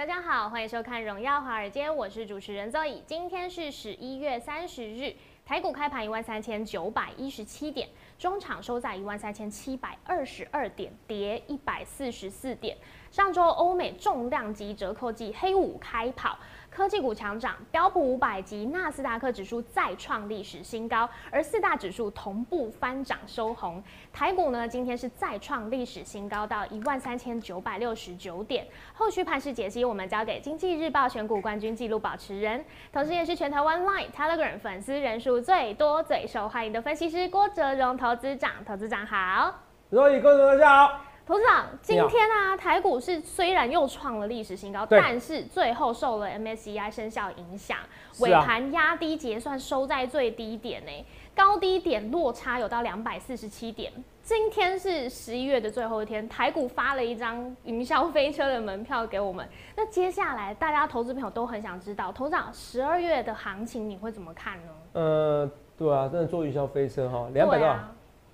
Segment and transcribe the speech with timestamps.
[0.00, 3.02] 大家好，欢迎收看《荣耀华尔街》，我是主持人周乙。
[3.06, 5.14] 今天是十一月三十日，
[5.44, 7.86] 台股开盘一万三千九百一十七点，
[8.18, 12.74] 中场收在一万三千七百二十二点，跌一百四十四点。
[13.10, 16.38] 上周欧美重量级折扣季黑五开跑。
[16.70, 23.82] 科技股强涨，标普五百及纳斯达克指数再创历史新高，而四大指数同步翻涨收红。
[24.12, 28.64] 台股呢，今天是再创历史新高，到一万三千九百六十九点。
[28.94, 38.64] 后续盘势解析，我们交给经济日报选股冠军纪录保持人，同时也是全台湾 Line、Telegram 粉丝人数最多、最受欢迎的分析师郭哲荣投资长。
[38.64, 39.52] 投资长好，
[39.90, 41.09] 各位观众大家好。
[41.26, 47.78] 董事长，今天啊，台股是虽然又创了历史新高，但是最后受了 MSCI 生效影响，
[48.18, 50.90] 尾盘压低结算收在最低点呢，
[51.34, 53.92] 高低点落差有到两百四十七点。
[54.22, 59.48] 今天是十一月的最后一天，台股发了一张云霄飞车的门票给我们。
[59.76, 64.72] 那接下来大家投资朋友都很想知道，董事长十二月的行情你会怎么看呢？
[64.94, 67.68] 呃，对啊，真的坐云霄飞车哈，两百多。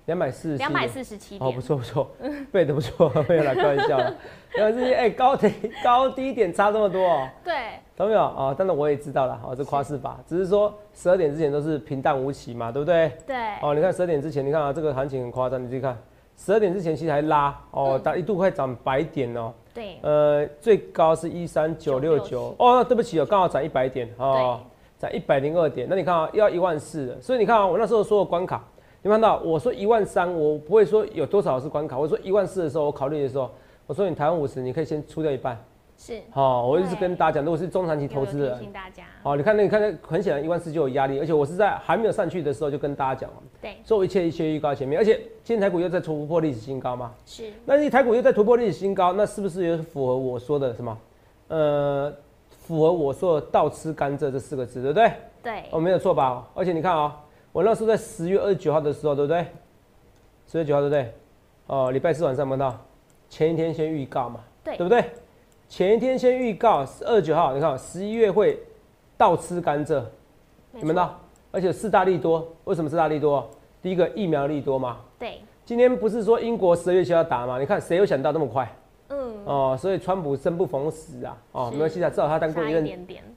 [0.07, 2.09] 两百四十，两百四十七哦，不错不错，
[2.49, 3.97] 背的不错， 没有来开玩笑。
[3.97, 7.27] 两百四十七，哎，高低高低点差这么多哦。
[7.43, 7.53] 对，
[7.95, 8.55] 懂没有啊？
[8.57, 13.11] 当然我也知道了，哦，这夸饰法，只是说十二点之前都是平淡无奇嘛，对不对？
[13.27, 13.35] 对。
[13.61, 15.97] 哦，你看十二点之前，你看啊，这个行情很夸张，你自己看，
[16.37, 19.53] 十二点之前其实还拉哦，打一度快涨百点哦。
[19.73, 19.97] 对。
[20.03, 24.61] 呃，最高是一三九六九，哦，对不起哦，刚好涨一百点哦，
[24.97, 28.63] 涨一百零二点，那你看啊，要一万四了，所以你看啊，我那时候说的关卡。
[29.01, 31.97] 你看到我说一万三，我不会说有多少是关卡。
[31.97, 33.49] 我说一万四的时候，我考虑的时候，
[33.85, 35.57] 我说你台湾五十，你可以先出掉一半。
[35.99, 38.59] 是，好，我一直跟大家讲，如果是中长期投资人，
[39.23, 50.97] 好，你看那你看那很显然一万四就有压力，而且我是在还没有上去的时候就跟大家讲了，对，做一切一切预告前面，而且今天台股又在突破历史新高嘛，是，那你台股又在突破历史新高，那是不是也符合我说的什么？
[51.47, 52.13] 呃，
[52.49, 55.11] 符合我说的倒吃甘蔗这四个字，对不对？
[55.41, 56.47] 对，哦，没有错吧？
[56.53, 57.19] 而且你看啊。
[57.57, 59.43] 我那时候在十月二十九号的时候，对不对？
[60.45, 61.11] 十月九号，对不对？
[61.65, 62.79] 哦，礼拜四晚上闻到，
[63.29, 65.03] 前一天先预告嘛，对，对不对？
[65.67, 68.59] 前一天先预告，二十九号，你看十一月会
[69.17, 70.03] 倒吃甘蔗，
[70.71, 71.19] 你们到？
[71.49, 73.49] 而且四大利多，为什么四大利多？
[73.81, 75.41] 第一个疫苗利多嘛，对。
[75.65, 77.59] 今天不是说英国十二月七号打吗？
[77.59, 78.71] 你看谁有想到那么快？
[79.47, 82.85] 哦，所以川普生不逢时啊，哦，没关系啊，至少他当过一任，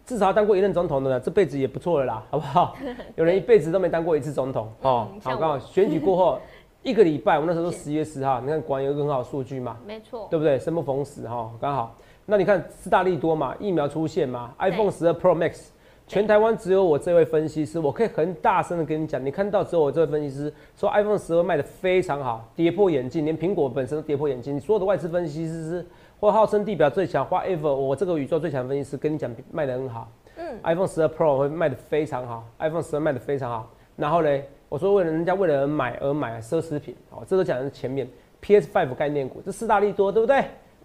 [0.04, 2.76] 至少他当过一任总统的，这辈子也不错了啦， 好不好？
[3.16, 6.38] 有人一辈子都没当过一次总统，哦，好，刚好选举过后
[6.82, 10.58] 一个礼拜，我那时候十月十号，你看果然有一个很好数据嘛，没错，对不对？
[10.58, 11.96] 生不逢时哈，刚好。
[12.26, 15.68] 那你看斯大利多嘛，疫苗出现嘛，iPhone 十二 Pro Max。
[16.06, 24.58] 全台湾只有我这位分析师，我可以很大声的跟你讲，你看到只有我这位分析师说 iPhone 十二卖的非常好，跌破眼镜，连苹果本身都跌破眼镜。
[24.58, 25.86] 所有的外资分析师
[26.20, 30.06] 或号称地表最强，whatever，我这个宇宙最强分析师跟你讲卖的很好。
[30.36, 33.70] 嗯，iPhone 十二 Pro 会卖的非常好，iPhone 十二卖的非常好。
[33.96, 34.28] 然后呢，
[34.68, 38.06] 我说为了人家为了买而买奢侈品，哦，这都讲的是前面
[38.40, 40.44] PS Five 概念股，这四大利多对不对？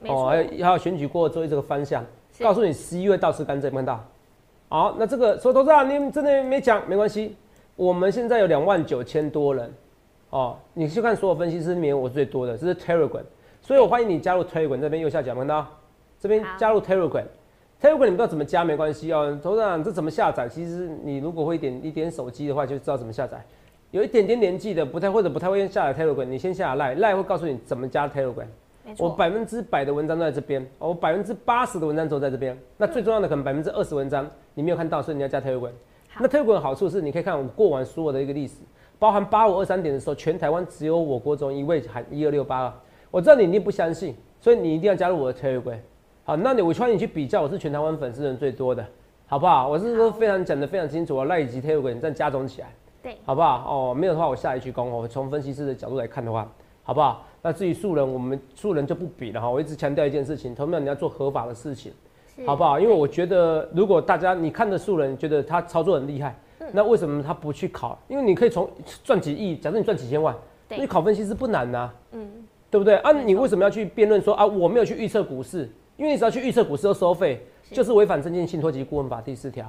[0.10, 2.06] 哦，还有还有选举过做这个方向，
[2.40, 4.04] 告诉你十一月到吃甘蔗，看到？
[4.70, 7.36] 好，那这个说投资啊，你真的没讲没关系。
[7.76, 9.74] 我们现在有两万九千多人，
[10.30, 13.22] 哦，你去看所有分析师里面我最多的，这是 Telegram，
[13.66, 15.66] 所以我欢迎你加入 Telegram 这边右下角看到，
[16.20, 19.36] 这边加入 Telegram，Telegram 你不知道怎么加没关系哦。
[19.42, 20.48] 董事长，这怎么下载？
[20.48, 23.44] 其实你如果会点一点手机的话，就知道怎么下载。
[23.90, 28.46] 有一点点年纪的不太或者不太会下载 Telegram，你先下来，Line 会告诉你怎么加 Telegram。
[29.00, 32.56] 我百分之百的文章都在这边，我百分之八十的文章都在这边。
[32.78, 35.72] 那最重要的可能百分之二十文章你没有看到，所以你要加 Telegram。
[36.20, 38.58] 那推文好处是你可以看我过往所有的一个历史，
[39.00, 42.72] 包含八五二三点的时候，全台湾只有我国中一位喊一二六八。
[43.12, 45.80] 我知道你一定不相信，所以你一定要加入我的推文。
[46.24, 48.86] 好，那你我欢迎你去比较，我是全台湾粉丝人最多的，
[49.28, 49.68] 好不好？
[49.68, 52.68] 我是说非常讲的非常清楚啊，赖以及推文再加总起来，
[53.04, 53.92] 对，好不好？
[53.92, 56.52] 哦，没有的话我下一句讲哦，从分析师的角度来看的话，
[56.84, 57.26] 好不好？
[57.42, 59.48] 那至于素人，我们素人就不比了哈。
[59.48, 61.94] 我一直强调一件事情，同样你要做合法的事情，
[62.46, 62.80] 好不好？
[62.80, 66.36] 因为我觉得，如果大家你看的素人觉得他操作很厉害，
[66.72, 67.98] 那为什么他不去考？
[68.08, 68.68] 因为你可以从
[69.04, 70.36] 赚几亿，假设你赚几千万，
[70.70, 72.28] 你考分析师不难呐，嗯，
[72.76, 72.96] 对对不对？
[72.98, 75.70] 啊，你为什么要去辩论说啊，我没有去预测股市？
[75.96, 77.42] 因为你只要去预测股市要收费，
[77.72, 79.66] 就是违反证券信托及顾问法第四条。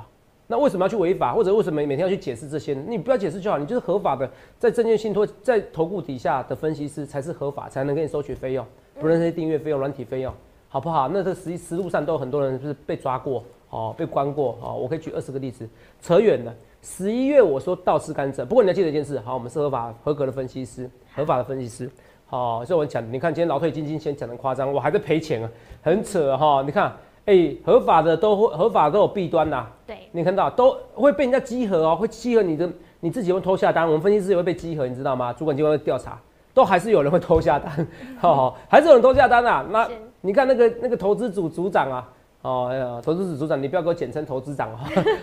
[0.48, 2.82] 那为什么要去违法，或者为什么每天要去解释这些呢？
[2.88, 8.66] 你不要解释就好，你就是合法的，在证券信托在投顾底下的分析师才是合法，才能给你收取费用，
[9.00, 10.32] 不论是订阅费用、软体费用，
[10.68, 11.08] 好不好？
[11.08, 14.74] 那这实际实路上都有很多人就是被抓过哦，被关过哦。
[14.74, 15.68] 我可以举二十个例子，
[16.00, 16.54] 扯远了。
[16.82, 21.90] 十一月我说倒吃甘蔗，不过你要记得一件事，好，我们是合法合格的分析师，合法的分析师。
[22.28, 25.48] 好，所以我讲，你看今天劳退基金先讲的夸张，我还在赔钱啊，
[25.80, 26.92] 很扯哈、你看，
[27.24, 32.68] 哎、合法的都会合法都有弊端呐、对，你看到都会被人家集合哦，会集合你的
[32.98, 35.32] 你自己会偷下单，我们分析师也会被集合，你知道吗？
[35.32, 36.18] 主管机关会调查，
[36.52, 37.86] 都还是有人会偷下单，
[38.22, 39.64] 哦，还是有人偷下单啊。
[39.70, 39.88] 那
[40.20, 42.08] 你看那个那个投资组组长啊，
[42.42, 44.78] 哦，哎呀，投资组组长，你不要给我简称投资长哦，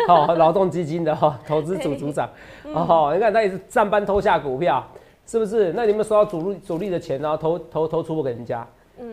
[0.29, 2.29] 哦，劳动基金的哈、投资组组长，
[2.73, 4.81] 哦，你看他也是上班偷下股票，
[5.25, 5.71] 是不是？
[5.73, 8.67] 那你们收到主力主力的钱，然后投投投出给人家？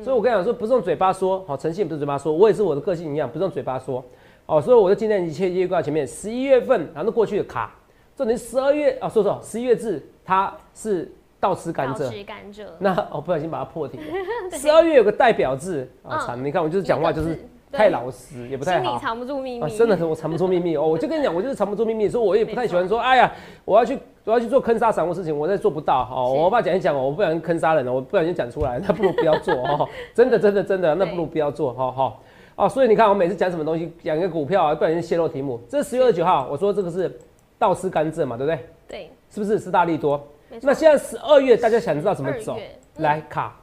[0.05, 4.05] 所以我跟你讲说，不是用嘴巴说，好，诚信不是嘴巴说，我也是我的个性一样，不是用嘴巴说，
[4.45, 6.07] 哦，所以我就今天一切一切挂在前面。
[6.07, 7.75] 十一月份，然后过去的卡，
[8.15, 11.11] 重点十二月啊，说说，十一月至它是
[11.41, 14.05] 倒吃甘倒蔗，吃甘蔗，那我不小心把它破题了。
[14.59, 17.39] 十二月有个代表字啊，嗯惨，你看我就是讲话就是
[17.73, 18.99] 太老实，也不太好。
[18.99, 20.87] 藏不住秘密，啊，真的是我藏不住秘密哦！
[20.87, 23.33] 我就跟你讲，我就是藏不住秘密，所以我也不太喜欢说，哎呀，
[23.65, 26.33] 我要去我要去做坑杀散户事情，我再做不到哦。
[26.33, 29.89] 我怕讲一讲哦，我不小心坑杀人了，我不小心讲出来，那不如不要做哦。
[30.15, 32.15] 真的真的真的，那不如不要做，哈哈。
[32.57, 35.59] 哦，所以你看我每次讲什么东西，讲一个股票啊，不小心泄露题目。
[35.69, 37.19] 这是十月二十九号，我说这个是
[37.59, 38.67] 倒吃甘蔗嘛，对不对？
[38.87, 40.23] 对，是不是是大利多？
[40.61, 42.59] 那现在十二月，大家想知道怎么走
[42.97, 43.57] 来卡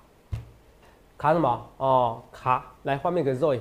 [1.17, 1.67] 卡什么？
[1.77, 3.59] 哦，卡来画面给 Zoe，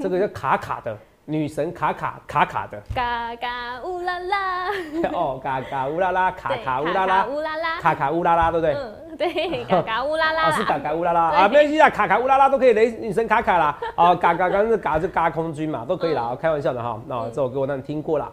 [0.00, 0.96] 这个叫卡卡的
[1.26, 4.68] 女神卡卡卡卡的嘎嘎乌拉拉，
[5.14, 8.74] 哦，嘎嘎乌拉拉，卡卡乌拉拉，乌拉拉，卡卡乌拉拉，对不对？
[8.74, 13.78] 嗯，对， 嘎嘎乌拉拉是 嘎嘎乌拉拉啊，没关系啊，卡卡乌拉拉都可以雷女神卡卡啦。
[13.96, 17.00] 哦，嘎嘎刚是嘎是嘎空军嘛，都可以啦，开玩笑的哈。
[17.06, 18.30] 那这首歌我当然听过啦。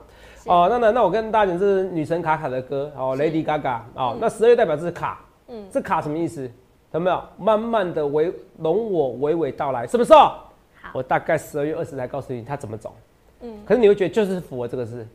[0.48, 4.18] 哦，那那那我跟大家讲，这是女神卡卡的歌哦，Lady Gaga 哦。
[4.20, 6.52] 那十二月代表这是卡，嗯这卡什么意思？
[6.92, 7.24] 有没有？
[7.38, 10.34] 慢慢的娓容我娓娓道来，什么时候？
[10.82, 12.94] 好，我大概十二月二十来告诉你它怎么走。
[13.42, 15.08] 嗯可是你会觉得就是符合这个事。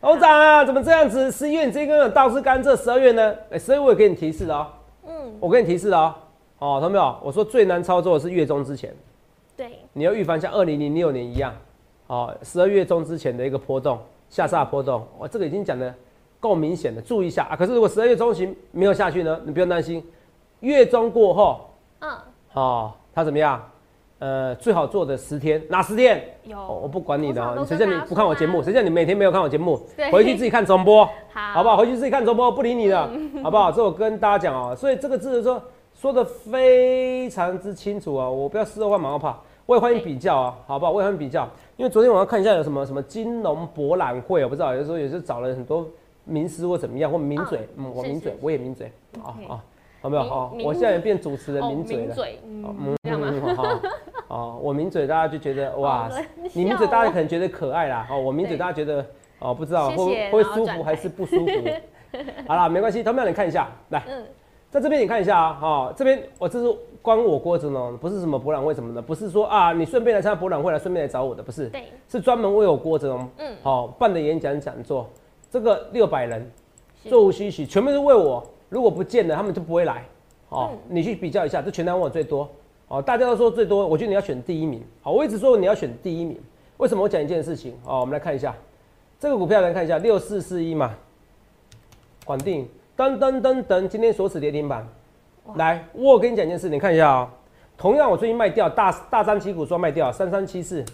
[0.00, 1.30] 董事长啊，怎么这样子？
[1.30, 3.34] 十一月你这个倒是甘蔗，十二月呢？
[3.50, 4.66] 哎、十二月我也给你提示了哦，
[5.08, 6.14] 嗯，我给你提示了哦。
[6.60, 7.16] 哦，看到没有？
[7.22, 8.94] 我说最难操作的是月中之前，
[9.56, 11.52] 对，你要预防像二零零六年一样，
[12.06, 13.98] 哦，十二月中之前的一个波动，
[14.30, 15.92] 下杀波动，我、这个已经讲的
[16.38, 17.56] 够明显的，注意一下啊。
[17.56, 20.04] 可是如果十二月中旬没有下去呢，你不用担心，
[20.60, 22.10] 月中过后，嗯，
[22.54, 23.60] 哦，它怎么样？
[24.20, 26.22] 呃，最好做的十天，哪十天？
[26.42, 28.60] 有，哦，我不管你的谁叫你不看我节目？
[28.60, 29.80] 谁叫你每天没有看我节目？
[30.10, 31.76] 回去自己看重播， 好，好不好？
[31.76, 33.08] 回去自己看重播，不理你了，
[33.44, 33.70] 好不好？
[33.70, 35.62] 这我跟大家讲哦，所以这个字说
[35.94, 40.90] 说的非常之清楚啊，我不要事后换马后炮，我也欢迎比较啊，好不好？
[40.90, 45.86] 我也欢迎比较，因为昨天晚上看一下有什么什么金融博览会，我不知道，有时候也是找了很多
[46.24, 48.90] 名师或怎么样，或名嘴，嗯，我是名嘴是，我也名嘴，
[49.22, 49.62] 啊 OK 啊，
[50.00, 50.22] 好没有？
[50.24, 52.14] 名哦，我现在也变主持人哦名嘴了。
[52.14, 53.80] 嘴，嗯，嗯这样吗？
[54.28, 56.08] 哦，我抿嘴，大家就觉得哇，
[56.52, 59.04] 你抿嘴大家可能觉得可爱啦，哦，我抿嘴大家觉得
[59.38, 61.52] 哦，不知道会会舒服还是不舒服。
[62.46, 64.24] 好啦，没关系，他们让你看一下，来，嗯，
[64.70, 75.08] 在这边你看一下啊，哦，这边我这是关我锅子呢，不是什么博览会什么的，不是说啊你顺便来参加博览会来顺便来找我的，不是，对，是专门为我锅子哦，嗯，好办的演讲讲座，
[75.50, 76.50] 这个六百人
[77.02, 77.08] 是。
[77.08, 80.04] 座无虚席，全部是为我，如果不见了他们就不会来。
[80.48, 80.78] 哦，嗯。
[80.88, 82.48] 你去比较一下，这全台湾我最多。
[82.88, 84.82] 哦，大家都说最多，我觉得你要选第一名。
[85.02, 86.38] 好，我一直说你要选第一名。
[86.78, 87.02] 为什么？
[87.02, 87.74] 我讲一件事情。
[87.84, 88.54] 哦，我们来看一下
[89.20, 90.94] 这个股票，来看一下六四四一嘛，
[92.24, 94.86] 广定噔噔噔噔，今天锁死跌停板。
[95.56, 97.34] 来，我跟你讲一件事，你看一下啊、
[97.76, 100.84] 同样我最近卖掉大大张旗鼓说卖掉三三七四，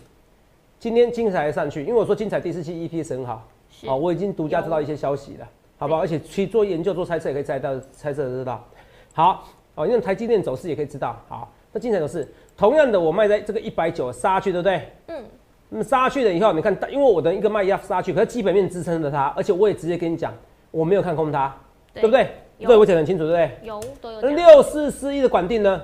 [0.78, 3.46] 今天精彩上去，因为我说精彩第四期 EPS 很好。
[3.86, 6.00] 好哦，我已经独家知道一些消息了，好不好？
[6.00, 8.64] 而且去做研究、做猜测也可以猜到，猜测得知道。
[9.12, 11.20] 好，哦，用台积电走势也可以知道。
[11.28, 12.26] 好，那精彩走势，
[12.56, 14.80] 同样的我卖在这个一百九杀下去，对不对？
[15.08, 15.24] 嗯，
[15.70, 20.32] 那么杀下去了以后，你看，因为我的一个卖压杀下去，可是基本面支撑着它，而且我也直接跟你讲，
[20.70, 21.52] 我没有看空它，
[21.92, 22.28] 对不对？
[22.58, 23.50] 有对，我讲得很清楚，对不对？
[23.66, 25.82] 有都有六四四一的管定呢？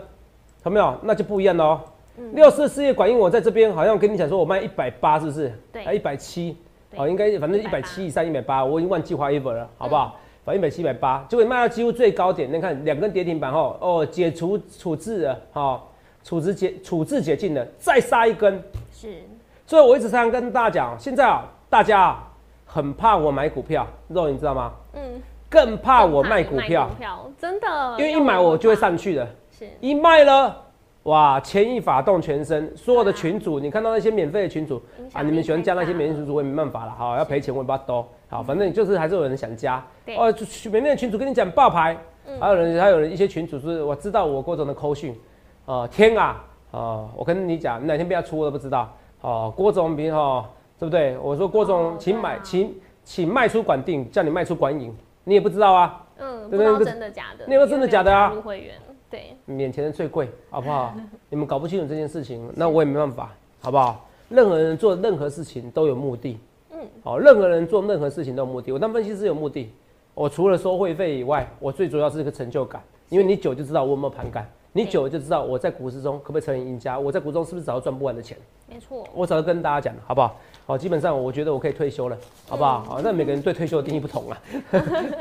[0.64, 0.96] 有没有？
[1.02, 1.80] 那就不一样了哦。
[2.16, 5.52] 嗯六四四一的管定，我在这边好像跟你讲说，我卖一百八，是不是？
[5.72, 6.56] 对还一百七，
[6.88, 10.16] 对哦，应该反正一百180七以上一百八，我已经忘记花 ever 了，好不好？
[10.16, 10.20] 嗯
[10.54, 15.80] 一百七、一百八，结果卖到几乎最高点，你看两根跌停板后，哦，解除处置了，哦，
[16.22, 19.22] 处置解处置解禁了，再杀一根，是，
[19.66, 22.28] 所以我一直常常跟大家讲，现在啊，大家啊
[22.66, 24.72] 很怕我买股票，肉你知道吗？
[24.94, 25.00] 嗯，
[25.48, 26.88] 更怕我更卖股票。
[26.88, 29.26] 股，票真的，因为一买我就会上去的。
[29.50, 29.68] 是。
[29.80, 30.56] 一卖了，
[31.04, 34.80] 哇，牵一发动全身，所有的群主，你看到那些免费的群主
[35.12, 39.84] 啊，你们喜欢加那些免费群主，我也没办法了，好，要赔钱我也不多，好，反正就是还是有人想加，
[40.16, 40.32] 哦，
[40.70, 41.96] 免费的群主跟你讲爆牌，
[42.38, 45.18] 还有人还有人一些群主是我知道我郭总的扣讯，
[45.66, 51.18] 啊，天啊，啊，我跟你讲，你哪天不要出我都不知道，哦，郭总比哈，对不对？
[51.18, 52.72] 我说郭总，请买，请
[53.02, 58.32] 请卖出管定，叫你卖出管影，你也不知道啊，嗯，不知道真的假的，那个真的假的啊？
[58.32, 58.74] 入会员。
[59.10, 60.94] 对，免钱的最贵，好不好？
[61.28, 64.06] 你们搞不清楚这件事情，那我也没办法，好不好？
[64.28, 66.38] 任何人做任何事情都有目的，
[66.80, 68.72] 嗯，好，任何人做任何事情都有目的。
[68.72, 69.70] 我当分析师有目的，
[70.14, 78.36] 我除了收会费以外，我最主要是一个成就感，因为你久就知道我有没有盘感，你久就知道我在股市中可不可以成为赢家，我在股中是不是找到赚不完的钱？
[78.66, 80.36] 没错，我早就跟大家讲了，好不好？
[80.66, 82.16] 好，基本上我觉得我可以退休了，
[82.48, 82.82] 好不好？
[82.84, 84.42] 好，那每个人对退休的定义不同了，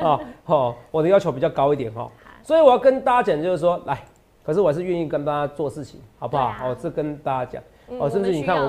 [0.00, 2.10] 啊，好，我的要求比较高一点哈。
[2.42, 4.02] 所以我要跟大家讲，就是说，来，
[4.42, 6.70] 可是我还是愿意跟大家做事情，好不好？
[6.70, 7.62] 哦，这跟大家讲，
[7.98, 8.66] 哦，甚至你看我，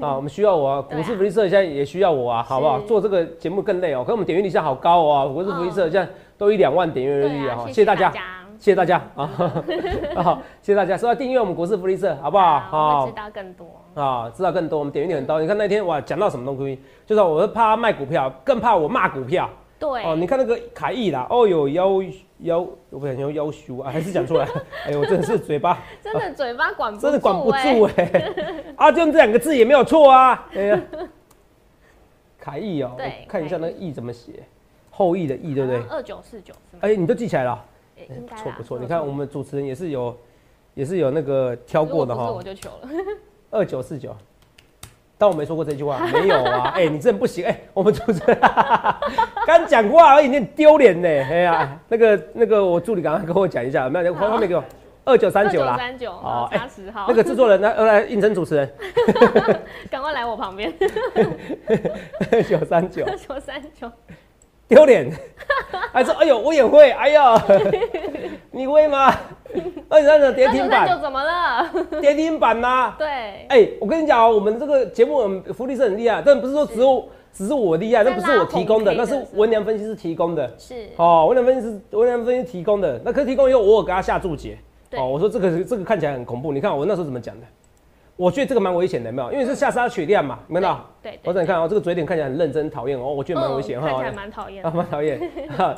[0.00, 2.80] 啊， 我们需要我啊，股市福利社现在也需要我啊，好不好？
[2.80, 8.10] 做这个节目更累哦，可是我们点阅率现在好高哦，股市福利社现在都一两万点阅率啊，谢谢大家，
[8.58, 9.30] 谢谢大家啊，
[10.22, 12.58] 好，谢谢大家，说要订阅我们股市福利社，好不好？
[12.60, 13.66] 好，知道更多。
[13.94, 15.40] 啊，知道更多，我们点阅率很高。
[15.40, 19.48] 你看那天哇，讲到什么东西，就是我是怕卖股票，更怕我骂股票。
[19.78, 22.02] 对哦，你看那个凯翼啦，哦有腰
[22.40, 22.58] 腰，
[22.90, 24.48] 我不想用腰修啊，还是讲出来。
[24.86, 28.34] 哎呦，真的是嘴巴， 真的嘴巴管不，真的管不住哎。
[28.76, 30.48] 啊，就这两个字也没有错啊。
[30.54, 30.82] 哎呀，
[32.40, 32.96] 凯翼哦，
[33.28, 34.42] 看一下那个翼怎么写，
[34.90, 35.80] 后羿的羿对不对？
[35.88, 36.52] 二九四九。
[36.80, 37.64] 哎，你都记起来了？
[38.28, 40.16] 不错不错，你看我们主持人也是有，
[40.74, 42.30] 也是有那个挑过的哈。
[42.30, 42.88] 我就求了。
[43.50, 44.14] 二九四九。
[45.20, 46.72] 但我没说过这句话， 没有啊！
[46.76, 47.44] 哎，你真不行！
[47.44, 48.38] 哎，我们主持人
[49.44, 51.08] 刚讲话而已，你丢脸呢！
[51.08, 54.62] 哎呀，那个那个，我助理刚刚跟我讲一下，没有，后面给我
[55.04, 57.06] 二九三九啦，三九哦，八十号。
[57.08, 58.70] 那个制作人来来应征主持人，
[59.90, 60.72] 赶快来我旁边。
[62.30, 63.90] 二九三九，二九三九。
[64.68, 65.10] 丢脸，
[65.92, 67.20] 还说哎呦我也会，哎呦，
[68.52, 69.12] 你会吗？
[69.88, 71.66] 二三九跌停板，就怎么了？
[72.02, 72.94] 跌停板呐？
[72.98, 73.08] 对，
[73.48, 80.52] 哎，我跟你讲哦，我们这个节目福利是很厉害，但不是说只有只是我厉害，那不是我提供的，那是文良分析师提供的。
[80.58, 84.58] 是哦，文良分析师文良分析师提供的，那可提供以后我有给他下注解。
[84.92, 87.46] 哦，我说这个这个看起来很恐怖，你看我那时候怎么讲的？
[88.18, 90.76] 我觉得这个蛮危险的，没有，因为是下杀取量嘛，没有？
[91.00, 95.20] 对，我等你看哦，这个嘴脸看起来很认真，讨厌哦，我觉得蛮危险哈，看起来 蛮讨厌，啊，蛮讨厌。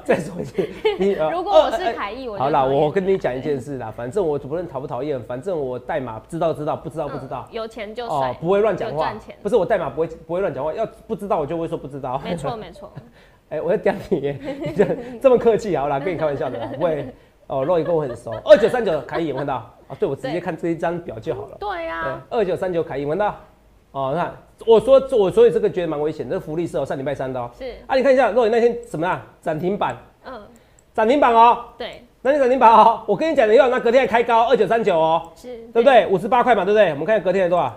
[0.07, 0.67] 再说一次，
[0.99, 12.91] 你 如果我是凯翼，我好啦，我跟你讲一件事啦，反正我不论讨不讨厌，反正我代码知道知道，不知道不知道，有钱就哦，不会乱讲话，不是我代码不会不会乱讲话，要不知道我就会说不知道，没错没错。
[13.51, 14.39] 哎，我在刁你，
[15.21, 17.13] 这么客气，好啦，跟你开玩笑的，不会。
[17.51, 19.57] 哦，洛伊跟我很熟， 二九三九凯翼，看到
[19.89, 19.97] 啊？
[19.99, 21.57] 对，我直接看这一张表就好了。
[21.59, 23.35] 对呀，二九三九凯翼，闻到？
[23.91, 24.33] 哦，那
[24.65, 27.51] 我说我所以这个觉得蛮危险，这福利是哦，上礼拜三的哦。
[27.59, 29.21] 是啊，你看一下洛伊那天怎么样？
[29.43, 30.41] 涨停板，嗯，
[30.95, 31.65] 涨停板哦。
[31.77, 36.07] 对，那你涨停板哦，我跟你讲的要那隔天还开高二九三九哦，是，对不对？
[36.07, 36.91] 五十八块嘛，对不对？
[36.91, 37.77] 我们看下隔天有多少？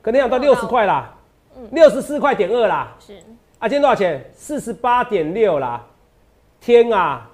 [0.00, 1.14] 隔天有到六十块啦，
[1.56, 2.96] 嗯，六十四块点二啦。
[2.98, 3.14] 是
[3.60, 4.28] 啊，今天多少钱？
[4.34, 5.86] 四十八点六啦，
[6.60, 7.28] 天啊！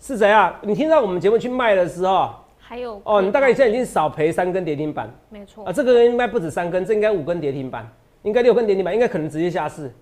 [0.00, 0.58] 是谁啊？
[0.62, 5.64] 你听到我们节目去卖的时候，还有哦，你大概现在已经少赔三根跌停板，没错。
[5.66, 7.86] 啊，这个应该不止三根，这应该五根跌停板，
[8.22, 9.92] 应该六根跌停板，应该可能直接下市，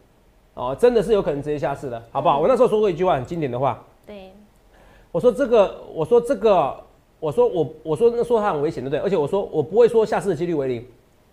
[0.55, 2.39] 哦，真的是有可能直接下市的，好不好？
[2.39, 4.31] 我那时候说过一句话很经典的话，对，
[5.11, 6.77] 我说这个，我说这个，
[7.19, 9.01] 我说我我说那说它很危险，对不对？
[9.01, 10.87] 而且我说我不会说下市的几率为零，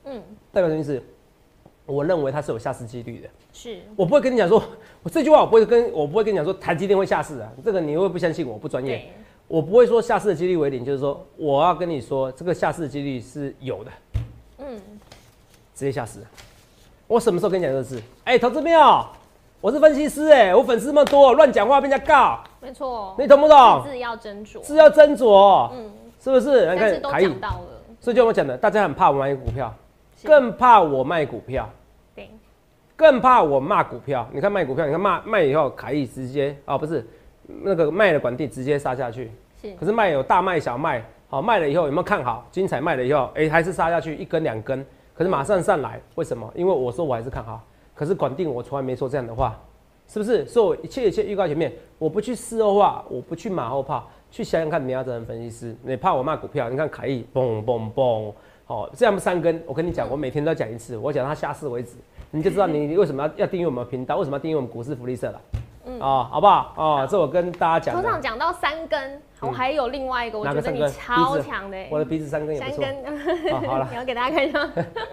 [0.05, 0.19] 嗯，
[0.51, 1.01] 代表什么意思？
[1.86, 3.80] 我认为它是有下市几率的，是。
[3.96, 4.62] 我不会跟你讲说，
[5.04, 9.08] 我这句话我不会跟我不会跟你讲说台积电会下市啊，这个你会不相信我不专业，
[9.48, 13.92] 我不会说下市的几率为零，就是说我要跟你说这个下市的几率是有的，
[14.60, 14.82] 嗯，
[15.75, 16.20] 直接下市，
[17.06, 18.01] 我什么时候跟你讲这个事？
[18.24, 19.08] 哎，投资票，
[19.62, 23.84] 我是分析师哎，我粉丝那么多，乱讲话被人家告，没错，你懂不懂？
[23.86, 26.65] 字要斟酌，字要斟酌，嗯，是不是？
[26.75, 27.68] 但是都讲到了，
[28.01, 29.72] 所以就我讲的，大家很怕我买股票。
[30.24, 31.69] 更怕我卖股票，
[32.15, 32.29] 对，
[32.95, 34.27] 更怕我骂股票。
[34.31, 37.05] 你看卖股票，你看骂卖以后，凯翼直接啊，不是
[37.48, 39.31] 那个卖了管地直接杀下去。
[39.62, 42.45] 是，可是卖有大卖小卖，好卖了以后有没有看好？
[42.51, 46.51] 精彩卖了以后，哎，还是杀下去一根两根，可是马上上来，为什么？
[46.55, 47.62] 因为我说我还是看好，
[47.93, 49.60] 可是管定我从来没说这样的话，
[50.07, 50.45] 是不是？
[50.45, 55.75] 所以我一切一切预告前面，我不去事后话，我不去马后炮，去想想看你要怎样分析师。
[55.84, 56.69] 你怕我骂股票？
[56.69, 58.31] 你看凯翼，嘣嘣嘣。
[58.67, 61.91] 好，这样三根，我跟你讲，我每天都要讲一次，我讲到它下市为止，
[62.31, 65.41] 你就知道你为什么要要订阅我们频道，为什么要订阅我们股市福利社了。
[65.88, 66.74] 嗯啊，好不好？
[66.75, 67.95] 哦，这我跟大家讲。
[67.95, 71.77] 头上讲到三根，我还有另外一个，我觉得你超强的。
[71.91, 72.84] 我的鼻子三根也不错。
[72.84, 74.60] 三根，好了， 你要给大家看一下。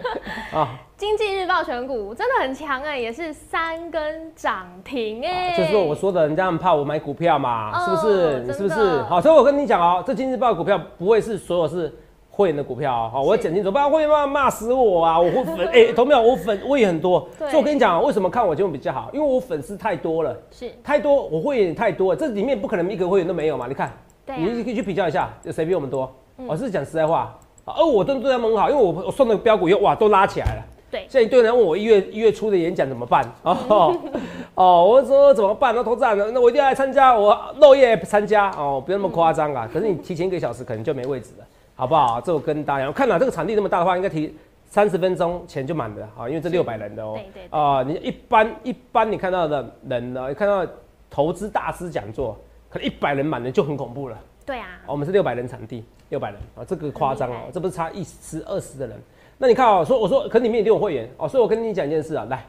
[0.57, 5.55] 啊， 经济日报选股真的很强哎，也是三根涨停哎。
[5.55, 8.39] 就是我说的，人家很怕我买股票嘛，是不是？
[8.39, 9.03] 你是不是？
[9.03, 11.95] 好，所以我跟你讲哦，这经济日报股票不会是所有是。
[12.35, 15.19] 会员的股票好，我要讲清楚，不然会员骂骂死我啊！
[15.21, 16.19] 我会粉哎，同没有？
[16.19, 19.07] 我粉我也很多，所以我跟你讲，为什么看我节目比较好？
[19.13, 23.67] 因为我粉丝太多了，是太多，我会员太多，这里面不可能一个会员都没有嘛？
[23.67, 23.93] 你看，
[24.35, 26.11] 你可以去比较一下，有谁比我们多？
[26.47, 30.63] 我是讲实在话，而我都对他们很好，因为我我送的标股又哇都拉起来了。
[30.89, 33.23] 对，现在一堆人问我一月一月初的演讲怎么办？
[33.43, 33.95] 哦
[34.55, 35.73] 哦，我说怎么办？
[35.75, 39.69] 那投资人那我一定要来参加，我漏夜参加哦，不要那么夸张啊！
[39.71, 41.45] 可是你提前一个小时可能就没位置了。
[41.75, 42.21] 好不好？
[42.21, 47.13] 这我跟大家看到这个场地那么大的话，应该提三十分钟前就满的，好，因为这六百人的哦。
[47.15, 47.59] 对对。
[47.59, 50.65] 啊，你一般一般你看到的人呢，看到
[51.09, 52.37] 投资大师讲座，
[52.69, 54.17] 可能一百人满的就很恐怖了。
[54.45, 54.67] 对啊。
[54.85, 58.95] 我们是六百人场地，六百人啊，这个夸张哦，这不是差一十二十的人。
[59.37, 62.45] 那你看哦，说我说，可里面一定有会员哦，所以我跟你讲一件事啊，来，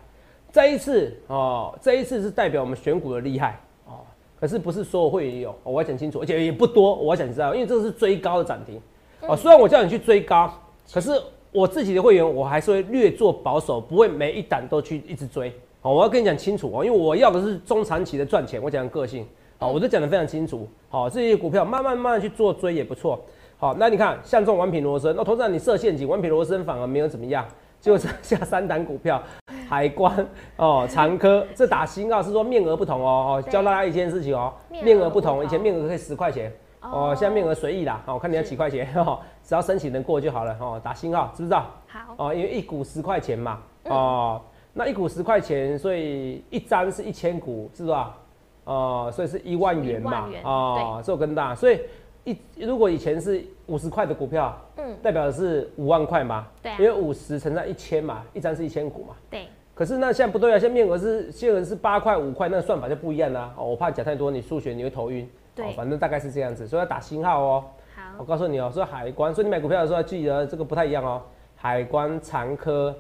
[0.53, 4.05] 这一次哦，这一次是代表我们选股的厉害哦，
[4.39, 8.81] 可是不是所有会员有，我要讲清楚，而且也不多，我要讲知道，因为这个是最高的涨停。
[9.27, 10.53] 哦，虽然我叫你去追高，
[10.93, 11.11] 可是
[11.51, 15.53] 我自己的会员我还是会略做保守，不会每一档都去一直追。
[15.81, 18.61] 好，我要跟你讲清楚哦，因为我要的是中长期的赚钱。
[18.63, 19.27] 我讲个性，
[19.59, 20.69] 好，我都讲的非常清楚。
[20.89, 23.21] 好，这些股票慢慢慢慢去做追也不错。
[23.57, 27.47] 好，那你看像这种王品罗森，那投资人你设陷阱，王品罗森反而没有怎么样，
[27.81, 29.23] 就剩下三档股票，
[29.69, 30.27] 海关
[30.57, 33.39] 哦，长科，这打新啊是说面额不同哦。
[33.39, 36.53] 哦，教大家一件事情哦，面额不同，以前面额可以十块钱。
[36.93, 38.87] 哦，现在面额随意啦，好，我看你要几块钱，
[39.43, 41.67] 只要申请能过就好了，哦，打星号，知不知道？
[41.87, 44.41] 好，哦，因为一股十块钱嘛，哦，
[44.73, 48.17] 那一股十块钱，所以一张是一千股，是吧？
[48.65, 51.81] 哦，所以是一万元嘛，哦，这我跟大，所以
[52.25, 59.47] 一如果以前是五十块的股票，嗯，代表的是五万块嘛，对，因为五十乘上一千嘛，一张是一千股嘛，对。
[59.75, 63.53] 可是那现在不对啊，现在面额是现额是八块五块，那算法就不一样啦。
[63.57, 65.29] 哦，我怕讲太多，你数学你会头晕。
[65.55, 67.65] 对，反正大概是这样子，所以要打星号哦。
[67.95, 71.23] 好，我告诉你哦，说海关，所以你买股票的时候要记得这个不太一样哦。
[71.57, 72.95] 海关、长科、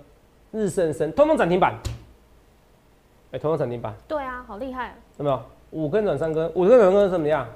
[0.53, 1.75] 日盛生，通通涨停板。
[3.33, 3.93] 哎，通通涨停板。
[4.07, 4.95] 对啊，好厉害。
[5.19, 5.41] 有没有？
[5.71, 7.47] 五根转三根，五根转三根怎么样？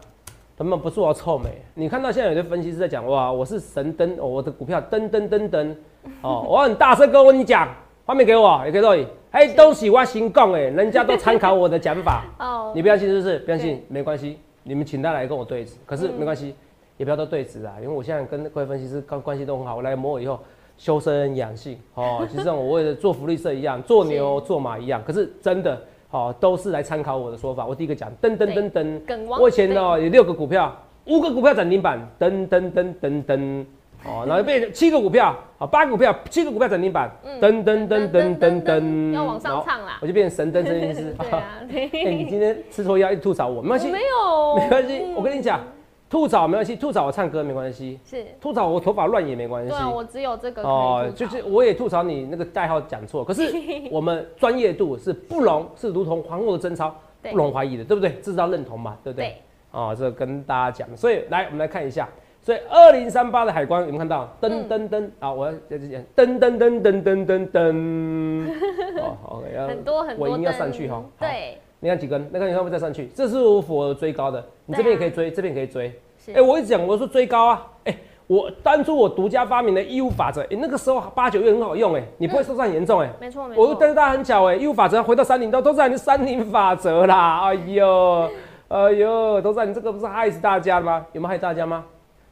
[0.56, 1.62] 他们不是我臭美。
[1.74, 5.72] 你看到现在有些分析师在讲哇，我是神灯哦，我的股票噔噔噔噔
[6.20, 7.68] 哦， 我很大声跟你讲，
[8.04, 9.06] 画面给我，也可以录影。
[9.30, 12.72] 哎，都喜欢新讲哎，人家都参考我的讲法 哦。
[12.74, 13.38] 你不相信是不是？
[13.38, 14.40] 不相信没关系。
[14.68, 16.54] 你们请他来跟我对质，可是没关系，
[16.98, 19.76] 也不要都对质啊，因为我现在跟各位分析师关关系都很好。
[19.76, 20.38] 我来摸以后
[20.76, 25.02] 修身养性哦， 就像我为了做福利社一样，做牛做马一样。
[25.02, 27.66] 可是真的哦，都是来参考我的说法。
[27.66, 30.76] 我第一个讲噔噔噔噔，我以前呢有六个股票，
[31.06, 33.64] 五个股票涨停板，噔噔噔噔噔。
[34.04, 41.14] 哦，然后变成七个股票，好八个股票，七个股票涨停板，噔噔噔噔噔噔，要往上唱啦，我就变成神灯声音师。
[41.18, 45.02] 对啊，你今天吃错药一直吐槽我，没关系，没有，没关系。
[45.16, 45.60] 我跟你讲，
[46.08, 49.70] 吐槽没关系，吐槽我唱歌没关系，是吐槽我头发乱也没关系。
[49.70, 53.52] 对，我只有这个哦，就是我也吐槽你那个代号讲错，可是
[53.90, 58.16] 我们专业度是不容是如同皇后的贞操，不容怀疑的，对不对？
[58.22, 59.42] 这是要认同嘛，对不对？
[59.72, 62.08] 哦，这跟大家讲，所以来我们来看一下。
[62.40, 64.28] 所以二零三八的海关有没有看到？
[64.40, 65.30] 噔噔噔啊！
[65.30, 68.50] 我要在这讲噔噔噔噔噔噔噔。
[69.02, 71.02] 哦，OK，要很多很多，尾音要上去哈。
[71.20, 72.26] 对，你看几根？
[72.32, 73.10] 那个你看会再上去？
[73.14, 75.92] 这是我符合追高的，你这边也可以追，这边也可以追。
[76.34, 77.66] 哎，我一直讲我说追高啊！
[77.84, 77.94] 哎，
[78.26, 83.62] 我当初我独家发明的义务法则，哎，那个时候八九月很好用，哎，你不会受伤很严重，哎，没错没错。
[83.62, 87.40] 我但是大家很巧，哎，义务法则回到三零都都在你三零法则啦！
[87.48, 88.30] 哎呦，
[88.68, 91.04] 哎呦，都在你这个不是害死大家吗？
[91.12, 91.84] 有没有害大家吗？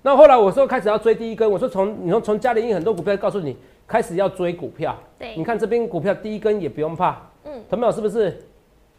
[0.06, 3.56] 那后来我说开始要追第一根，我说从你说从嘉联益很多股票告诉你
[3.88, 8.40] 开始要追股票，对，你看这边股票第一根也不用怕，嗯，有没有是不是？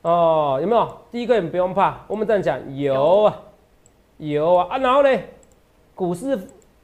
[0.02, 0.86] 哦，有没有？
[1.10, 2.04] 第一根也不用怕？
[2.10, 3.40] 我们这样讲有啊，
[4.18, 4.68] 有啊。
[4.70, 5.10] 啊，然后呢，
[5.96, 6.38] 股市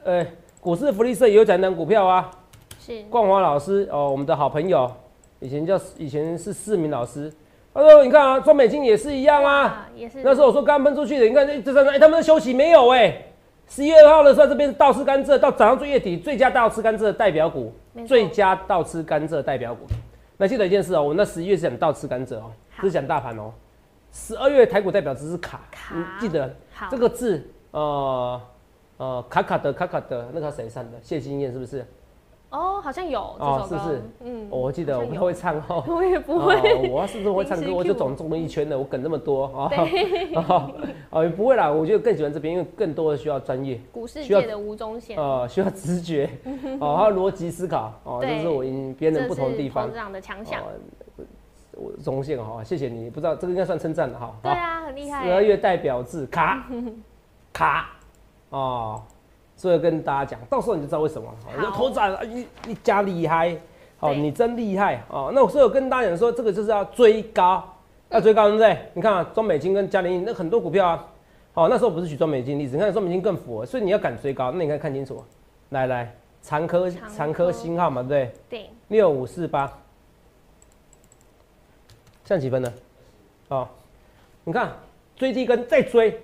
[0.06, 0.26] 呃
[0.62, 2.32] 股市福利社也有讲单股票啊，
[2.80, 3.04] 是。
[3.10, 4.90] 冠华老师哦，我们的好朋友，
[5.42, 7.30] 以前叫以前是市民老师，
[7.74, 10.22] 他说你看啊，中美金也是一样啊，也是。
[10.24, 13.22] 那时候我说刚喷出去的，你看这这哎他们休息没有哎。
[13.68, 17.74] 十一月二号的时候，这边是倒吃甘蔗，到早上最月底最佳倒吃甘蔗的代表股，
[18.06, 19.86] 最佳倒吃甘蔗代表股。
[20.38, 23.52] 那记得一件事哦，我那十一月是讲倒吃甘蔗哦，不是讲大盘哦。
[24.12, 26.54] 十二月台股代表只是卡，你记得
[26.92, 28.42] 这个字，呃
[28.98, 31.00] 呃，卡卡的卡卡的，那个谁上的？
[31.02, 31.84] 谢金燕是不是？
[32.54, 34.02] 哦，好像有这首歌，是不是？
[34.26, 36.56] 嗯，我记得我不会唱哦， 我也不会。
[36.88, 39.72] 我要是不是会唱歌，我就走中了一圈了，我梗那么多啊。
[41.10, 46.30] 哦， 不会啦，我觉得更喜欢这边，因为更多的需要专业，股市界的吴宗宪，呃，需要直觉，
[46.80, 49.88] 哦，还有逻辑思考，哦，这是我赢别人不同的地方。
[49.88, 50.62] 投资的强项。
[51.76, 54.32] 我宗宪哈，谢谢你，不知道这个应该算称赞的哈。
[54.44, 55.26] 对啊，很厉害。
[55.26, 56.68] 十二月代表字卡
[57.52, 57.90] 卡
[58.52, 59.02] 哦。
[59.64, 61.34] 所以跟大家讲，到时候你就知道为什么。
[61.58, 63.58] 你头涨，你你加厉害，
[64.02, 65.32] 哦，你真厉害哦。
[65.34, 67.64] 那我所以我跟大家讲说，这个就是要追高，
[68.10, 68.78] 要追高，对不对？
[68.94, 71.08] 你看啊，中美金跟嘉联那很多股票啊，
[71.54, 75.24] 好，那时候不是举中美金例子，你看中美金更符合，所以你要敢追高，那你看看清楚，
[75.70, 78.34] 来来，长科长科星号嘛，对不对？
[78.50, 78.70] 对。
[78.90, 79.72] 六五四八，
[82.26, 82.74] 像几分呢？
[83.48, 83.66] 哦，
[84.44, 84.74] 你看
[85.16, 86.20] 追低跟再追。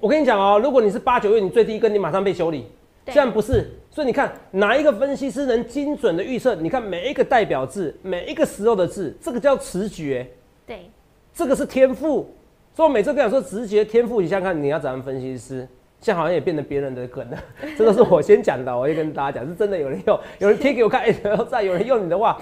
[0.00, 2.66] 我跟你讲哦，如果你是八九月，你最低跟你马上被修理，
[3.06, 6.54] 现在不是，所以你看哪一个分析师能精准的预测？
[6.54, 10.26] 你看每一个代表字，每一个时候的字，这个叫直觉，
[10.66, 10.90] 对，
[11.32, 12.34] 这个是天赋。
[12.72, 15.68] 所以我每次跟你说直觉天赋，你想想看你要怎样分析师，
[16.00, 17.38] 现在好像也变成别人的梗了。
[17.78, 22.40] 这个是我先讲的，我就跟大家讲，是真的有人用，有人贴给我看，哎，然后再有人用你的话。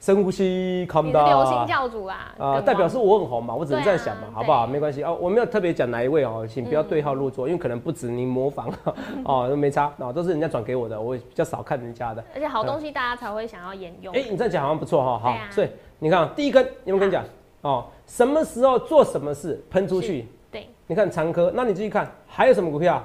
[0.00, 1.26] 深呼吸，calm down。
[1.26, 4.66] 流行教主啊，啊，代表是我很红嘛，我只能这样想嘛，好不好？
[4.66, 8.72] 没关系哦，我没有特别讲哪一位哦，请不要对号入座，因为可能不止您模仿
[9.24, 12.24] 哦，都没差哦，都是人家转给我的，我比较少看人家的。
[12.34, 14.14] 而且好东西大家才会想要沿用。
[14.14, 17.24] 哎，你这样讲好像不错哈，好，所以你看第一根，有没有跟你讲
[17.62, 17.84] 哦？
[18.06, 20.26] 什么时候做什么事喷出去？
[20.50, 23.02] 对，你看长科，那你继续看还有什么股票？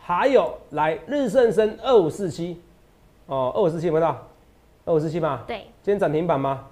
[0.00, 2.58] 还有来日盛生二五四七
[3.26, 4.16] 哦，二五四七有没有到？
[4.88, 5.44] 二五四七吧。
[5.46, 6.64] 对，今天涨停板吗？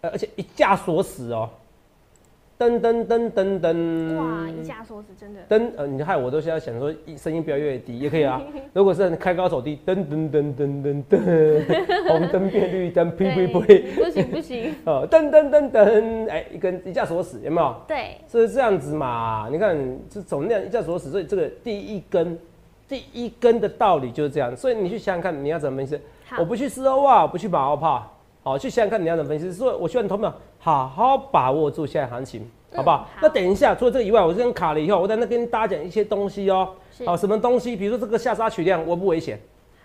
[0.00, 1.50] 呃，而且一架锁死哦，
[2.58, 4.16] 噔噔噔噔噔。
[4.16, 5.40] 哇，一架锁死真的。
[5.50, 8.40] 噔，呃，你害我都现在想说，声音不要越低也可以啊。
[8.72, 13.92] 如果是开高走低，噔噔噔噔噔噔， 红灯变绿灯，呸呸呸。
[13.96, 14.74] 不行不行。
[14.86, 17.76] 哦，噔噔噔噔，哎，一根一架锁死，有没有？
[17.86, 18.16] 对。
[18.28, 19.48] 是这样子嘛？
[19.50, 19.76] 你看，
[20.08, 22.38] 就总量一架锁死，所以这个第一根。
[22.88, 26.00] 第一根的道理就是这样，所以你去想想看，你要怎么分析？
[26.38, 28.08] 我不去四欧哇，不去马奥帕，
[28.42, 29.52] 好，去想想看你要怎么分析。
[29.52, 33.06] 所以我希望你投票好好把握住现在行情，好不好？
[33.20, 36.70] 那等一下，除了这个以外，我这边卡了以后，我在那跟大家讲一些东西哦。
[37.04, 37.76] 好，什么东西？
[37.76, 39.38] 比如说这个下杀取量，危不危险？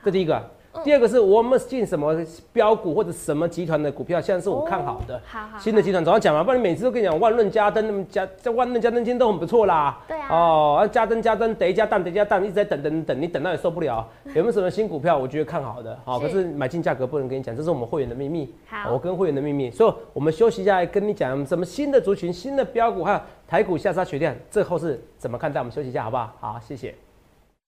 [0.04, 0.42] 这第一个。
[0.84, 2.16] 第二个是我们进什么
[2.52, 5.22] 标股或者什么集团的股票，现在是我看好的。
[5.26, 5.60] 好好。
[5.60, 10.00] 新的集团，早上讲嘛，不然你每次都跟你讲万润、嘉登，那么嘉在万润、嘉登今天都很不错啦。
[10.08, 10.28] 对啊。
[10.30, 14.08] 哦，嘉登、嘉登，等一加蛋，等一家蛋，一直在等等等，你等到也受不了。
[14.34, 15.18] 有没有什么新股票？
[15.18, 15.98] 我觉得看好的。
[16.04, 18.52] 好，可是买进价格不能跟你讲，这是我们会员的秘密。
[18.68, 18.92] 好。
[18.92, 25.62] 我跟会员的秘密，所以我们休息一下，跟你讲什么新的族群、新的标股，还有台股下杀雪量，最后是怎么看待？
[25.62, 26.34] 我们休息一下，好不好？
[26.40, 26.96] 好，谢谢。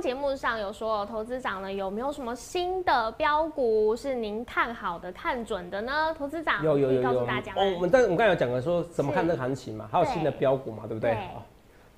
[0.00, 6.14] 节目上有说，投资长呢有没有什么新的标股是您看好的、看准的呢？
[6.18, 11.14] 投资长有有有有，哦，我们但我们刚才有讲了，说怎么看这个行情嘛，还有新的标股嘛，对不对？
[11.34, 11.44] 好，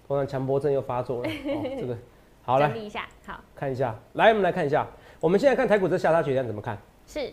[0.08, 1.30] 突然强迫症又发作了，
[1.78, 1.96] 这个
[2.42, 3.40] 好来整理一下，好。
[3.54, 4.86] 看一下，来我们来看一下，
[5.20, 6.76] 我们现在看台股这下杀血量怎么看？
[7.06, 7.32] 是，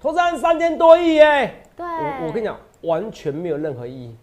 [0.00, 4.16] 投资人三千多亿耶，对，我我跟你讲，完全没有任何意义。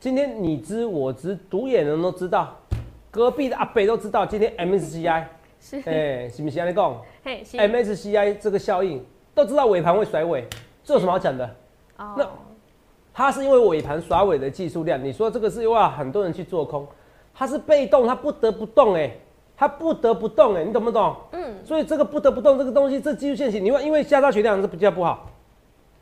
[0.00, 2.56] 今天你知我知，独眼人都知道。
[3.14, 5.22] 隔壁的阿北都知道，今天 MSCI
[5.60, 6.64] 是哎，是不是？
[6.66, 9.00] 你讲，MSCI 这个效应
[9.32, 10.44] 都知道尾盘会甩尾，
[10.82, 11.48] 这有什么好讲的？
[11.96, 12.28] 哦，那
[13.12, 16.84] 它是因为尾盘甩尾的技术量，你说这个是哇，很多人去做空，
[17.32, 19.08] 它是被动，它不得不动哎，
[19.56, 21.14] 它不得不动哎，你懂不懂？
[21.30, 25.30] 嗯，所以这个不得不动这个东西，这技术线型，你问，因为下杀血量是比较不好。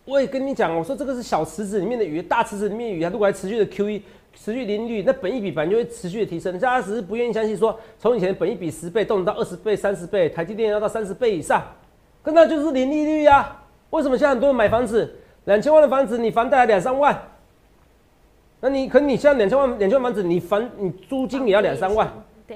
[0.06, 4.00] 我也跟你讲，我说这个是小池子里面的鱼，大池子里面的鱼，它如果还持续的 QE。
[4.34, 6.52] 持续零率，那本一比反正就会持续的提升。
[6.58, 11.62] 大家只是不愿意相信，说从以前本一比十倍动到二十倍、三十倍，台积电要到三十倍以上，
[12.22, 13.58] 跟那就是零利率呀。
[13.90, 15.14] 为什么现在很多人买房子，
[15.44, 17.16] 两千万的房子，你房贷两三万，
[18.60, 22.10] 那你可你现在两千万两千万房子，你房你租金也要两三万，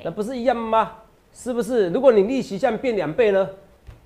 [0.04, 0.92] 那不是一样吗？
[1.32, 1.90] 是不是？
[1.90, 3.48] 如果你利息现在变两倍呢？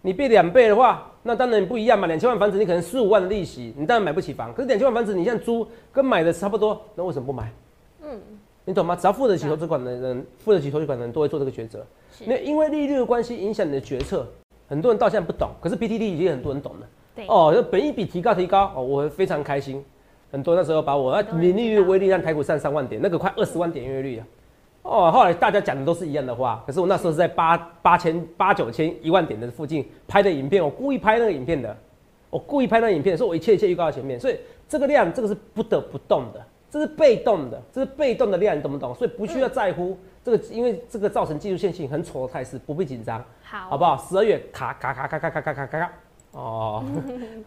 [0.02, 2.06] 你变两倍的话，那当然不一样嘛。
[2.06, 4.52] 两千万房子你可能四五万的利息，你当然买不起房。
[4.54, 7.52] 可是两千万房子你现在租跟买的差不多，那为什么不买？
[8.02, 8.20] 嗯，
[8.64, 8.96] 你懂吗？
[8.96, 11.84] 只要付得起投资款的人，付得起投资款的人都会做这个抉择。
[12.24, 14.26] 那因为利率的关系影响你的决策，
[14.68, 16.86] 很多人到现在不懂，可是 PTD 已经很多人懂了。
[17.14, 19.84] 对哦，就本一比提高提高哦，我非常开心。
[20.32, 24.26] 很多那时候把我那年利率威力让台股上三万点，那个快二十万点月率啊。
[24.90, 31.76] 哦，后来大家讲的都是一样的话，可是我那时候是在八八千八九千一万点的附近拍的影片，我故意拍那个影片的，
[32.28, 34.36] 我故意拍那个影片，所以我一切一切预告在前面，所以
[34.68, 38.92] 这个量这个是不得不动的，这是被动的，这是被动的量，你懂不懂？
[38.96, 43.96] 所以不需要在乎这个，因为这个造成技术线性很丑的态势，不必紧张，好，好不好？
[43.96, 45.92] 十二月卡卡卡卡卡卡卡卡卡。
[46.32, 46.84] 哦，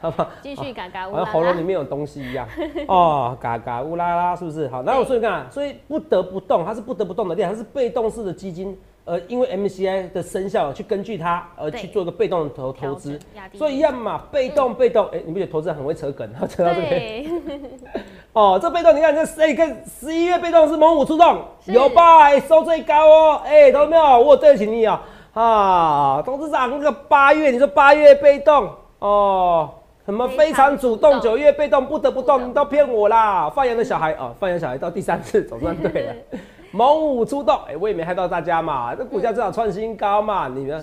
[0.01, 2.45] 好吧，继续嘎嘎乌拉拉，好像喉咙里面有东西一样。
[2.87, 4.67] 哦，嘎嘎乌拉拉，是不是？
[4.67, 13.17] 好，那我说你看，所以不得不动，它是不得不动的量，它是被动式的基金，呃，因为 MCI 的生效，去根据它而去做一个被动的投投资，
[13.53, 17.25] 所以一样嘛，被动被动，哎，你不觉得投资人很会扯梗， 扯到这边？
[18.33, 22.23] 哦，这被动你看这，哎，看十一月被动是猛虎出动，有吧？
[22.23, 24.19] 哎，收最高哦，哎，懂没有？
[24.19, 25.01] 我对得起你啊。
[25.33, 28.69] 啊，董事长，那个八月，你说八月被动
[28.99, 29.67] 哦，
[30.05, 33.49] 什么非常主动，九月被动不得不动，你都骗我啦！
[33.49, 36.13] 放羊的小孩啊， 放羊小孩到第三次总算对了，
[36.71, 40.75] 猛虎出动，哎，我也没害到大家嘛，这股价至少创新高嘛，你们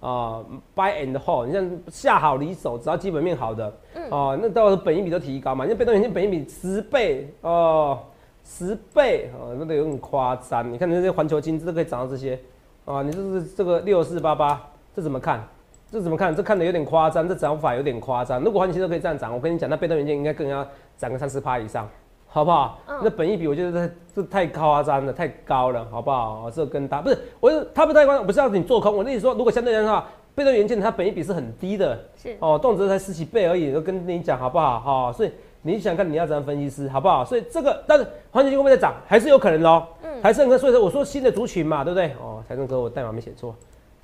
[0.00, 0.42] 啊
[0.74, 3.70] ，buy and hold，你像下好离手，只要基本面好的，
[4.08, 7.98] 哦，那到时候本益比都提高嘛，因为被动元件本益比十倍哦，
[8.42, 12.40] 十倍哦，那个有点夸张，你看那些环球金都可以涨到这些。
[12.88, 14.58] 啊，你这是这个六四八八，
[14.96, 15.46] 这怎么看？
[15.92, 16.34] 这怎么看？
[16.34, 18.42] 这看的有点夸张，这涨法有点夸张。
[18.42, 21.86] 如果环球都可以这样涨，我跟你讲，那被动元件应该更要涨个三四趴以上，
[22.26, 22.78] 好不好？
[22.86, 26.50] 那本一比我觉得这这太夸张了，太高了，好不好？
[26.50, 28.96] 这跟大不是，我是它不太夸张，不是要你做空。
[28.96, 30.02] 我的意思说，如果相对来说，
[30.34, 34.80] 被动元件它本一比是很低的，是哦，动辄才十几倍而已，都跟你讲好不好？
[34.80, 35.30] 哈，所以。
[35.62, 37.24] 你想看你要怎样分析师好不好？
[37.24, 39.82] 所以这个，但是环球金会不会再涨，还是有可能喽。
[40.04, 42.12] 嗯，还是很可所以说我说新的族群嘛，对不对？
[42.22, 43.54] 哦，财政哥，我代码没写错，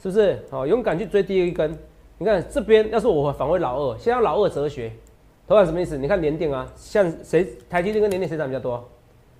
[0.03, 0.39] 是不是？
[0.51, 1.75] 哦，勇敢去追第一根。
[2.19, 4.93] 你看这边，要是我返回老二，先要老二哲学，
[5.49, 5.97] 头发什么意思？
[5.97, 7.49] 你看联电啊，像谁？
[7.71, 8.87] 台积电跟联电谁涨比较多？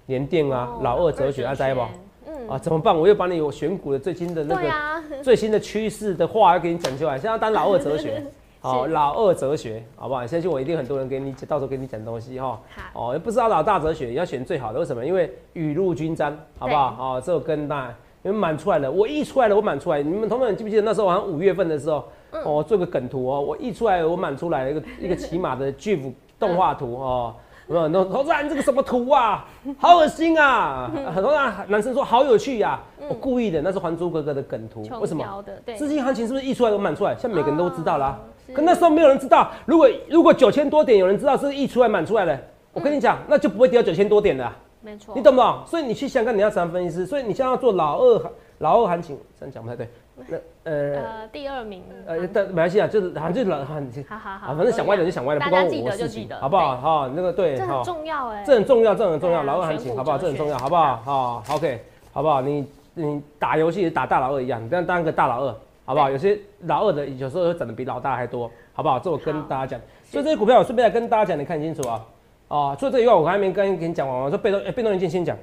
[0.07, 1.83] 联电啊，老二哲学，阿在不？
[2.27, 2.99] 嗯啊，怎么办？
[2.99, 4.71] 我又把你有选股的最新的那个
[5.23, 8.25] 最新的趋势的话要给你讲出来，现在当老二哲学。
[8.61, 10.27] 好，老二哲学，好不好？
[10.27, 12.59] 相信我，一定很多人给你到时候给你讲东西哈。
[12.95, 15.05] 好，哦，不知道老大哲学，要选最好的，为什么？
[15.05, 16.91] 因为雨露均沾，好不好？
[16.93, 17.95] 好，这个跟大，
[18.33, 20.03] 满出来了，我一出来了，我满出来。
[20.03, 22.05] 你们同学们记不记得那时候好像五月份的时候，
[22.45, 27.35] 哦，做个梗图哦，我一出来我满出来一个一个骑马的 GIF 动画图哦。
[27.67, 28.05] 有没有？
[28.05, 29.47] 投资人这个什么图啊？
[29.81, 30.91] 好恶心啊！
[31.15, 31.33] 很多
[31.67, 34.83] 男生说好有趣呀，我故意的，那是《还珠格格》的梗图。
[35.01, 35.45] 为什么？
[35.75, 37.17] 资金行情是不是溢出来都满出来？
[37.17, 38.19] 像每个人都知道啦。
[38.53, 39.51] 可那时候没有人知道。
[39.65, 42.39] 如果如果九千多点有人知道是溢出来满出来的，
[42.75, 44.47] 我跟你讲，那就不会跌到九千多点的。
[44.85, 45.15] 没错。
[45.17, 45.59] 你懂不懂？
[45.67, 47.07] 所以你去想看你要三分析师。
[47.07, 49.89] 所以你现在要做老二老二行情，这样讲不太对。
[50.17, 56.77] 那呃，第二名，呃，但没关系啊，就是反正就是老，好好好，反正想歪了就想歪了，不关我事情，好不好？
[56.77, 60.17] 哈，那个对，这很重要哎，这很重要，这很重要，老二行情，好不好？
[60.17, 60.97] 这很重要，好不好？
[61.05, 61.81] 好，OK，
[62.13, 62.41] 好不好？
[62.41, 66.09] 你你打游戏打大老二一样，你这样当个大老二，好不好？
[66.09, 69.01] 有些老二的有时候会长得比老大还多，好不好？
[69.01, 72.01] 这我跟大家讲，所以这些股票我顺便来跟大家讲，你看清楚啊，
[72.49, 75.37] 啊，除了这以外，我还没跟跟你讲完，我说被动，哎，被动元件先讲，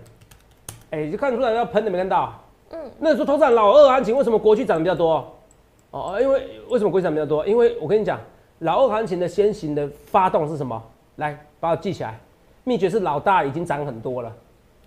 [0.91, 2.33] 哎，就看出来要喷的没看到。
[2.71, 5.35] 嗯，那时候投资老二行情为什么国际涨得比较多？
[5.91, 7.45] 哦，因为为什么国际涨比较多？
[7.45, 8.17] 因为我跟你讲，
[8.59, 10.81] 老二行情的先行的发动是什么？
[11.17, 12.17] 来，把我记起来。
[12.63, 14.31] 秘诀是老大已经涨很多了，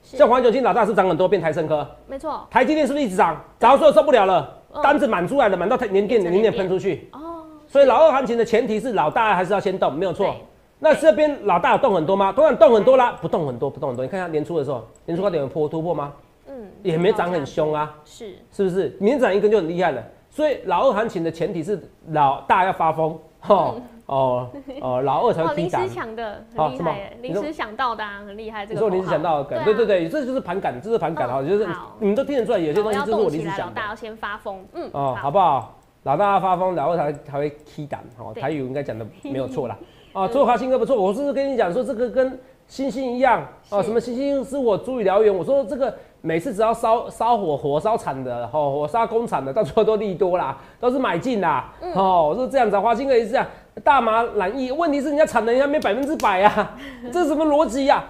[0.02, 1.86] 像黄酒金老大是涨很多，变台升科。
[2.06, 2.46] 没错。
[2.48, 3.34] 台积电是不是一直涨？
[3.58, 7.10] 涨到最后受不了了，单子满出来了，满到台年电年电喷出去。
[7.12, 7.44] 哦。
[7.66, 10.36] 所以老二行情的前提是老大还是要先动，没有错。
[10.78, 12.32] 那这边老大有动很多吗？
[12.32, 14.04] 当然动很多啦，不动很多，不动很多。
[14.04, 16.12] 你看一下年初的时候，年初高点有破突破吗？
[16.46, 18.96] 嗯，也没涨很凶啊，是是不是？
[19.00, 20.02] 明涨一根就很厉害了。
[20.28, 23.74] 所以老二行情的前提是老大要发疯，哈
[24.06, 24.50] 哦
[24.82, 28.66] 哦，老二才会临时抢的，很厉害，临时想到的很厉害。
[28.66, 31.66] 这个说临时想到的梗，对对对，这就是盘感，这是盘感哈，就是
[31.98, 33.64] 你们都听得出来，有些东西就是我临时想的。
[33.66, 35.78] 老大要先发疯，嗯哦，好不好？
[36.02, 39.78] 老大要发疯，老二才才会踢胆，哦，台语应该讲的没有错啦。
[40.14, 45.92] 啊，中华新哥不错，我是跟你讲说这个跟星星一样，啊，什么星星是我助理燎原，我说这个。
[46.26, 52.78] 每次只要烧烧火火烧产的，吼火烧工厂的，到最后都利多啦， 都是买进啦，哦，我是这样子。
[52.78, 53.46] 华兴可以是这样，
[53.82, 56.74] 大麻染疫，问题是人家产能还没百分之百啊，
[57.12, 58.02] 这是什么逻辑呀？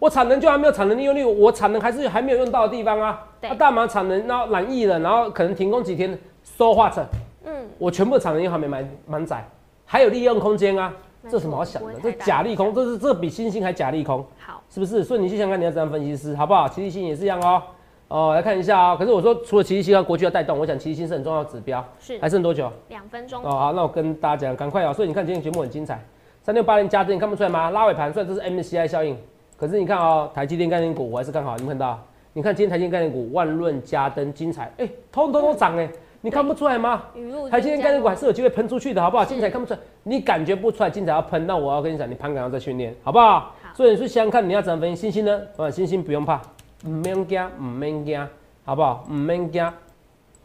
[0.00, 3.24] 我产能就还没有产能利用率，我产能还是还没有用到的地方啊。
[3.40, 7.04] 那大麻产能然后染疫了，然后可能停工几天，说话成，
[7.44, 9.48] 嗯，我全部产能又还没满满载，
[9.84, 10.92] 还有利用空间啊。
[11.22, 11.94] 没这什么好想的？
[12.02, 15.04] 这假利空，这是这比星星还假利空，好，是不是？
[15.04, 16.68] 所以你去想想看，你要怎样分析师，好不好？
[16.68, 17.62] 奇力新也是一样哦。
[18.08, 21.84] 哦，来看一下啊、可是我说，除了奇力新和国巨要带动，我想奇力新是很重要的指标。
[22.00, 22.68] 是还剩多久？
[22.88, 24.92] 两分钟哦，好，那我跟大家讲，赶快啊！
[24.92, 26.02] 所以你看今天节目很精彩，
[26.42, 27.70] 三六八零加增，你看不出来吗？
[27.70, 29.16] 拉尾盘，虽然这是 MSCI 效应，
[29.56, 32.00] 可是你看哦，台积电概念股我还是看好，你们看到？
[32.32, 35.88] 你看今天台积电概念股万润、加登、精彩，哎、通通都涨哎，
[36.22, 37.04] 你看不出来吗？
[37.14, 39.24] 雨露台积电概念股还是是有机会喷出去的，好不好？
[39.24, 43.40] 是精彩看不出来，你感觉不出来，精彩要喷，那我要跟你讲，你盘感要再训练，好不好？
[43.40, 45.40] 好所以你去想想看，你要怎么分析星星呢？
[45.56, 46.40] 啊，星星不用怕，
[46.86, 48.28] 唔免惊，唔免惊，
[48.64, 49.06] 好不好？
[49.08, 49.72] 唔免惊，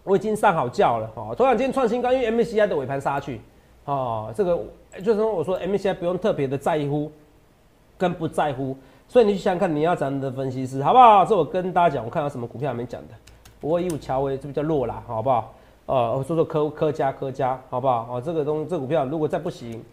[0.06, 1.34] 我已经上好觉了哦。
[1.36, 3.42] 昨晚今天创新高，因为 MSCI 的尾盘杀去，
[3.84, 4.58] 哦，这个
[5.04, 7.12] 就是说我说 MSCI 不用特别的在乎
[7.98, 8.78] 跟不在乎，
[9.10, 11.26] 所以你去想想看，你要怎样的分析师，好不好？
[11.26, 13.14] 这我跟大家讲，我看到什么股票还没讲的，
[13.60, 15.54] 不过一五乔威这比较弱啦，好不好？
[15.88, 18.08] 呃，我说说科科家科家，好不好？
[18.12, 19.84] 哦，这个东这股票如果再不行，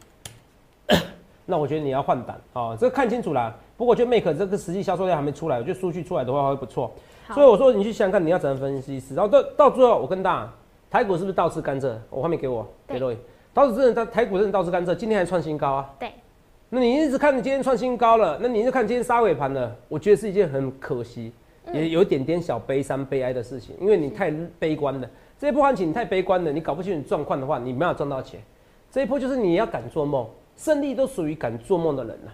[1.45, 3.55] 那我觉得你要换胆哦，这个看清楚啦。
[3.77, 6.91] 不过我觉得 Make 这个实际销售量还没出来，我觉得数据出来的话会不错。
[7.35, 10.51] 所以我说你去想想看，你要怎样分析，然后到到最后，我跟大家，
[10.91, 11.95] 台股是不是倒吃甘蔗？
[12.09, 13.19] 我画面给我，对给各位，
[13.53, 15.91] 倒是真的，台股真的倒吃甘蔗，今天还创新高啊。
[15.99, 16.11] 对，
[16.71, 21.33] 那你一直看你今天创新高了，那你一直看今天杀尾盘了，我觉得是一件很可惜，
[21.67, 25.09] 嗯也有一点点小悲伤悲哀的事情，因为你太悲观了。
[25.43, 28.41] 这一波行情你太悲观了，你搞不清楚状况的话，你没有赚到钱。
[28.93, 30.25] 这一波就是你要敢做梦，
[30.57, 32.31] 胜利都属于敢做梦的人呐、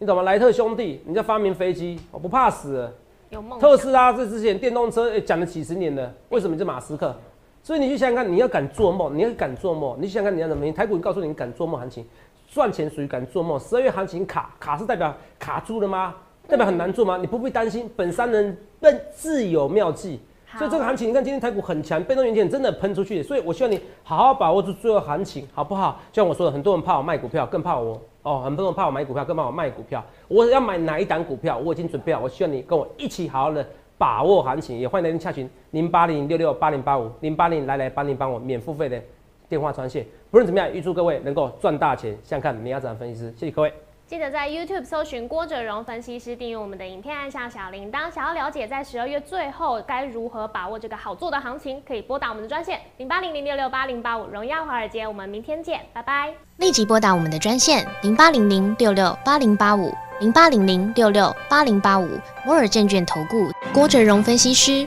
[0.00, 0.24] 你懂吗？
[0.24, 2.92] 莱特兄弟，人家发明飞机，我不怕死了。
[3.30, 7.14] 有梦特斯拉这之前电动车诶讲了几十年了，为什么是马斯克？
[7.62, 10.68] 所以你去想想看，你要敢做梦，你要敢做梦，你想想看你要怎么？
[10.72, 12.04] 台股告诉你，你敢做梦行情，
[12.48, 13.60] 赚钱属于敢做梦。
[13.60, 16.16] 十二月行情卡卡是代表卡住了吗？
[16.48, 17.16] 代表很难做吗？
[17.16, 20.18] 你不必担心，本山人本自有妙计。
[20.58, 26.00] 所以这个行情，你看今天台股很强，被动元件真的喷出去，所以我希望你好好把握住最后行情，好不好？
[26.10, 30.02] 就像我说的，很多人怕我卖股票，更怕我哦，很多人怕我买股票，更怕我卖股票。
[30.28, 33.64] 我要买哪一档股票，我已经准备好，我希望你跟我一起好好的
[33.98, 39.00] 把握行情，也欢迎来电洽询零八零六六八零八五零八零来来帮您帮我免付费的
[39.48, 40.06] 电话专线。
[40.30, 42.16] 不论怎么样，预祝各位能够赚大钱。
[42.24, 43.72] 想看你要怎样分析师，谢谢各位。
[44.08, 48.08] 记得在 YouTube 搜寻郭哲荣分析师，订阅我们的影片，按下小铃铛。
[48.08, 54.24] 想要了解在十二月最后该如何把握这个好做的行情，可以拨打我们的专线零八零零六六八零八五。
[54.28, 56.32] 荣耀华尔街，我们明天见，拜拜。
[56.58, 62.08] 立即拨打我们的专线零八零零六六八零八五零八零零六六八零八五
[62.44, 64.86] 摩尔证券投顾郭哲荣分析师。